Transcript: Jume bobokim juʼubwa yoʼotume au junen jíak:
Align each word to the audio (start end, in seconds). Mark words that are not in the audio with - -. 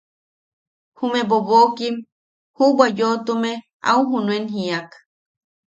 Jume 0.97 1.21
bobokim 1.29 1.95
juʼubwa 2.55 2.85
yoʼotume 2.99 3.51
au 3.89 3.99
junen 4.09 4.43
jíak: 4.53 4.89